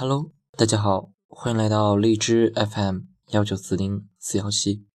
[0.00, 3.00] Hello，大家好，欢迎来到荔枝 FM
[3.30, 4.86] 幺九四零四幺七，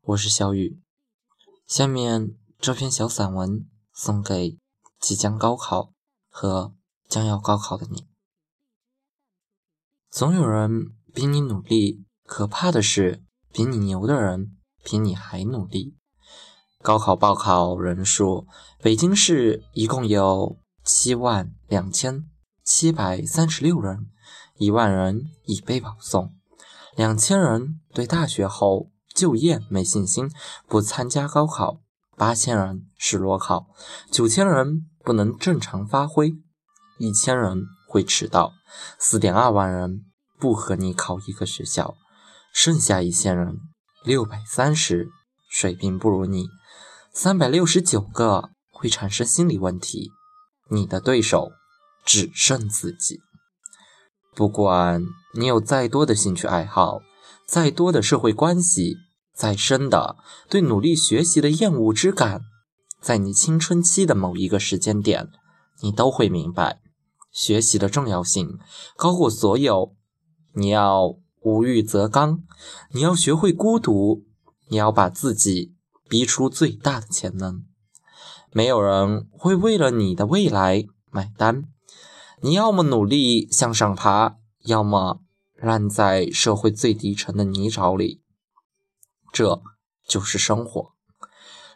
[0.00, 0.80] 我是小雨。
[1.64, 4.58] 下面这篇小散文送给
[4.98, 5.92] 即将高考
[6.28, 6.74] 和
[7.08, 8.08] 将要高考的你。
[10.10, 13.22] 总有人比你努力，可怕的是，
[13.52, 15.94] 比你牛的人比你还努力。
[16.80, 18.48] 高考报考人数，
[18.80, 22.28] 北京市一共有七万两千
[22.64, 24.08] 七百三十六人。
[24.56, 26.34] 一万人已被保送，
[26.96, 30.30] 两千人对大学后就业没信心，
[30.68, 31.80] 不参加高考；
[32.16, 33.66] 八千人是裸考，
[34.10, 36.34] 九千人不能正常发挥，
[36.98, 38.52] 一千人会迟到，
[38.98, 40.04] 四点二万人
[40.38, 41.96] 不和你考一个学校，
[42.52, 43.58] 剩下一千人，
[44.04, 45.08] 六百三十
[45.48, 46.48] 水平不如你，
[47.12, 50.10] 三百六十九个会产生心理问题，
[50.68, 51.50] 你的对手
[52.04, 53.20] 只剩自己。
[54.34, 57.00] 不管你有再多的兴趣爱好，
[57.46, 58.96] 再多的社会关系，
[59.34, 60.16] 再深的
[60.48, 62.42] 对努力学习的厌恶之感，
[63.00, 65.28] 在你青春期的某一个时间点，
[65.82, 66.80] 你都会明白，
[67.30, 68.58] 学习的重要性
[68.96, 69.94] 高过所有。
[70.54, 72.42] 你要无欲则刚，
[72.92, 74.24] 你要学会孤独，
[74.68, 75.74] 你要把自己
[76.08, 77.64] 逼出最大的潜能。
[78.50, 81.64] 没有人会为了你的未来买单。
[82.44, 85.20] 你要么努力向上爬，要么
[85.54, 88.20] 烂在社会最底层的泥沼里。
[89.32, 89.62] 这
[90.08, 90.92] 就是生活。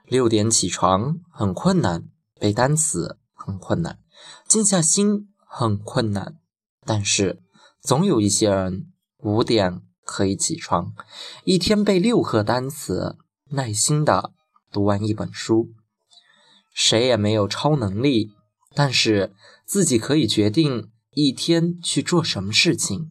[0.04, 2.08] 六点起床很困难，
[2.40, 4.00] 背单词很困难，
[4.48, 6.36] 静下心很困难。
[6.84, 7.44] 但是
[7.80, 10.92] 总有一些人五点可以起床，
[11.44, 13.16] 一天背六课单词，
[13.50, 14.32] 耐心的
[14.72, 15.70] 读完一本书。
[16.74, 18.32] 谁也没有超能力。
[18.74, 19.34] 但是
[19.66, 23.10] 自己可以决定一天去做什么事情。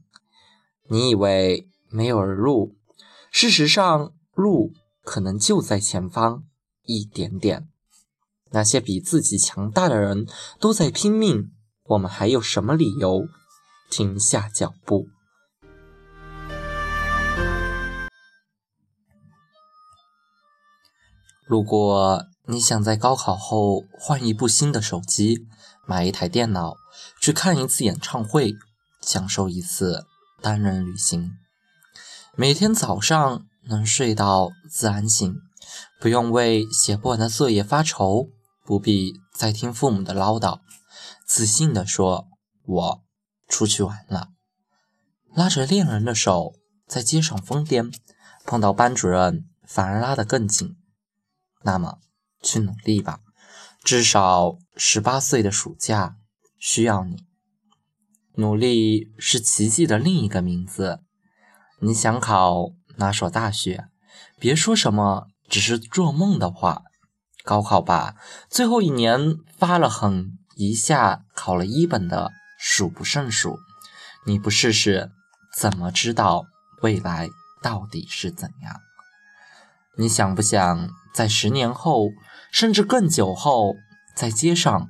[0.89, 2.77] 你以为没有路，
[3.29, 4.71] 事实上路
[5.03, 6.45] 可能就在前方
[6.85, 7.67] 一点点。
[8.51, 10.25] 那些比自己强大的人
[10.57, 11.51] 都在拼命，
[11.83, 13.27] 我们还有什么理由
[13.89, 15.09] 停下脚步？
[21.45, 25.47] 如果你想在高考后换一部新的手机，
[25.85, 26.75] 买一台电脑，
[27.21, 28.55] 去看一次演唱会，
[29.01, 30.05] 享受一次
[30.41, 31.37] 单人旅行，
[32.35, 35.35] 每天早上能睡到自然醒，
[35.99, 38.29] 不用为写不完的作业发愁，
[38.63, 40.59] 不必再听父母的唠叨，
[41.25, 42.27] 自信地说
[42.65, 43.03] ：“我
[43.47, 44.29] 出去玩了。”
[45.33, 46.53] 拉着恋人的手
[46.87, 47.93] 在街上疯癫，
[48.45, 50.77] 碰到班主任反而拉得更紧。
[51.63, 51.99] 那么，
[52.41, 53.19] 去努力吧，
[53.85, 56.15] 至少十八岁的暑假
[56.57, 57.23] 需要你。
[58.33, 61.01] 努力是奇迹的另一个名字。
[61.79, 63.85] 你想考哪所大学？
[64.39, 66.81] 别说什么只是做梦的话。
[67.43, 68.15] 高考吧，
[68.49, 73.59] 最后一年发了狠，一下考了一本的数不胜数。
[74.25, 75.11] 你不试试，
[75.55, 76.47] 怎么知道
[76.81, 77.29] 未来
[77.61, 78.81] 到底是怎样？
[79.97, 82.09] 你想不想在十年后，
[82.51, 83.75] 甚至更久后，
[84.15, 84.89] 在街上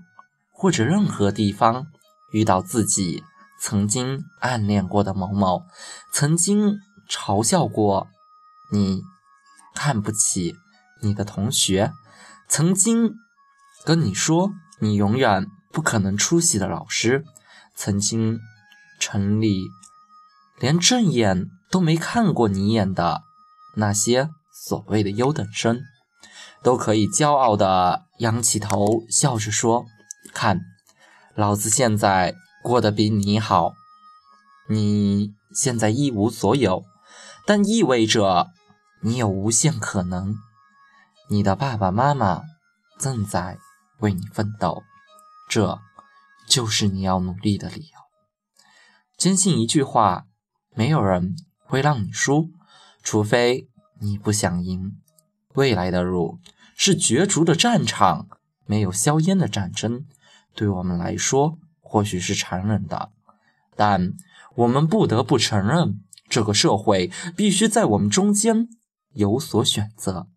[0.51, 1.87] 或者任何地方
[2.31, 3.23] 遇到自己
[3.59, 5.63] 曾经暗恋过的某某，
[6.11, 8.07] 曾经嘲笑过
[8.71, 9.03] 你、
[9.75, 10.55] 看不起
[11.01, 11.93] 你的同学，
[12.47, 13.13] 曾经
[13.83, 17.23] 跟你说你永远不可能出息的老师，
[17.75, 18.39] 曾经
[18.99, 19.67] 城里
[20.59, 23.21] 连正眼都没看过你一眼的
[23.75, 24.31] 那些。
[24.57, 25.83] 所谓的优等生，
[26.63, 29.85] 都可以骄傲地仰起头，笑着说
[30.33, 30.61] ：“看，
[31.35, 32.33] 老子现在
[32.63, 33.73] 过得比你好。
[34.69, 36.85] 你现在一无所有，
[37.45, 38.47] 但意味着
[39.03, 40.35] 你有无限可能。
[41.29, 42.41] 你的爸爸妈妈
[42.97, 43.57] 正在
[43.99, 44.83] 为你奋斗，
[45.49, 45.77] 这
[46.47, 47.99] 就是你要努力的理由。
[49.17, 50.25] 坚信一句话：
[50.71, 51.35] 没有人
[51.65, 52.47] 会让你输，
[53.03, 53.67] 除非……”
[53.99, 54.97] 你不想赢，
[55.53, 56.39] 未来的路
[56.75, 58.27] 是角逐的战场，
[58.65, 60.05] 没有硝烟的战争。
[60.53, 63.11] 对我们来说，或许是残忍的，
[63.75, 64.13] 但
[64.55, 68.67] 我们不得不承认，这个社会必须在我们中间
[69.13, 70.27] 有所选择。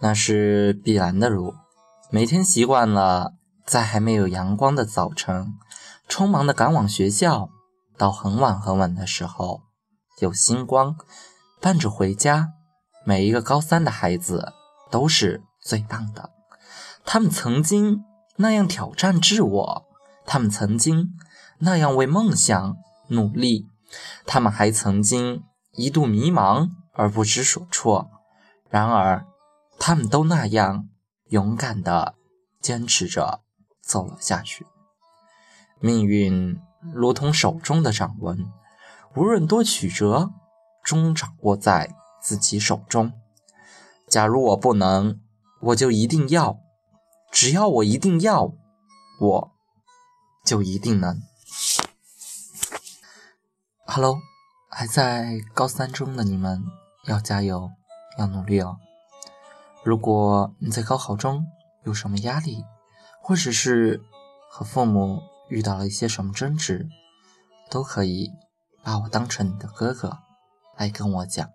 [0.00, 1.54] 那是必然的路，
[2.10, 3.34] 每天习惯了。
[3.68, 5.58] 在还没有阳光的早晨，
[6.08, 7.50] 匆忙的赶往学校，
[7.98, 9.60] 到很晚很晚的时候，
[10.20, 10.96] 有星光
[11.60, 12.54] 伴着回家。
[13.04, 14.54] 每一个高三的孩子
[14.90, 16.30] 都是最棒的。
[17.04, 18.04] 他们曾经
[18.36, 19.84] 那样挑战自我，
[20.24, 21.10] 他们曾经
[21.58, 22.74] 那样为梦想
[23.08, 23.66] 努力，
[24.24, 25.42] 他们还曾经
[25.72, 28.08] 一度迷茫而不知所措。
[28.70, 29.26] 然而，
[29.78, 30.88] 他们都那样
[31.26, 32.14] 勇敢地
[32.62, 33.42] 坚持着
[33.88, 34.66] 走了下去。
[35.80, 36.60] 命运
[36.92, 38.52] 如同手中的掌纹，
[39.14, 40.30] 无论多曲折，
[40.84, 43.12] 终掌握在自己手中。
[44.06, 45.18] 假如我不能，
[45.60, 46.58] 我就一定要；
[47.30, 48.52] 只要我一定要，
[49.20, 49.52] 我
[50.44, 51.22] 就一定能。
[53.86, 54.18] Hello，
[54.68, 56.62] 还在高三中的你们
[57.04, 57.70] 要加油，
[58.18, 58.76] 要努力哦。
[59.84, 61.46] 如果你在高考中
[61.84, 62.64] 有什么压力，
[63.28, 64.02] 或者是
[64.50, 65.20] 和父母
[65.50, 66.88] 遇到了一些什么争执，
[67.68, 68.30] 都可以
[68.82, 70.20] 把我当成你的哥哥
[70.78, 71.46] 来跟我讲。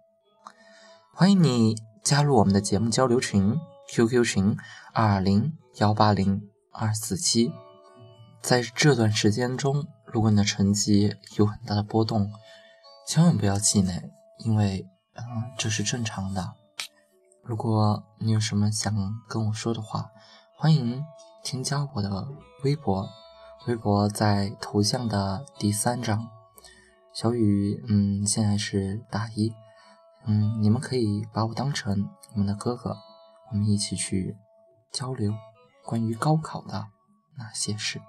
[1.15, 3.59] 欢迎你加入我们的节目交流群
[3.89, 4.55] ，QQ 群
[4.93, 7.51] 二二零幺八零二四七。
[8.39, 12.31] 在这段时间中，如果你的成绩有很大的波动，
[13.07, 14.11] 千万不要气馁，
[14.45, 16.53] 因为嗯，这是正常的。
[17.41, 18.93] 如果你有什么想
[19.27, 20.11] 跟我说的话，
[20.55, 21.03] 欢迎
[21.43, 22.27] 添加我的
[22.63, 23.07] 微博，
[23.67, 26.29] 微博在头像的第三张。
[27.11, 29.53] 小雨，嗯，现在是大一，
[30.25, 32.97] 嗯，你们可以把我当成你们的哥哥，
[33.51, 34.37] 我们一起去
[34.91, 35.33] 交流
[35.85, 36.87] 关于高考的
[37.37, 38.01] 那些事。